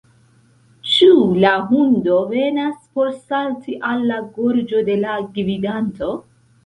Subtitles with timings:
[0.93, 1.09] Ĉu
[1.43, 6.11] la hundo venas por salti al la gorĝo de la gvidanto?